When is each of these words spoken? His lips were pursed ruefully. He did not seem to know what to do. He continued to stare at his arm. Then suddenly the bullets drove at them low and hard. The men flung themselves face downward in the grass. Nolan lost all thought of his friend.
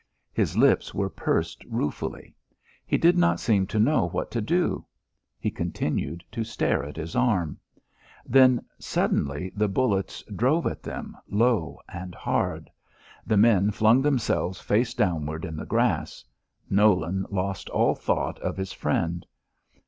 His 0.33 0.57
lips 0.57 0.95
were 0.95 1.11
pursed 1.11 1.63
ruefully. 1.65 2.33
He 2.87 2.97
did 2.97 3.19
not 3.19 3.39
seem 3.39 3.67
to 3.67 3.77
know 3.77 4.07
what 4.09 4.31
to 4.31 4.41
do. 4.41 4.83
He 5.37 5.51
continued 5.51 6.23
to 6.31 6.43
stare 6.43 6.83
at 6.83 6.95
his 6.97 7.15
arm. 7.15 7.59
Then 8.25 8.65
suddenly 8.79 9.51
the 9.55 9.67
bullets 9.67 10.23
drove 10.35 10.65
at 10.65 10.81
them 10.81 11.15
low 11.29 11.77
and 11.87 12.15
hard. 12.15 12.71
The 13.27 13.37
men 13.37 13.69
flung 13.69 14.01
themselves 14.01 14.59
face 14.59 14.95
downward 14.95 15.45
in 15.45 15.55
the 15.55 15.67
grass. 15.67 16.25
Nolan 16.67 17.27
lost 17.29 17.69
all 17.69 17.93
thought 17.93 18.39
of 18.39 18.57
his 18.57 18.73
friend. 18.73 19.23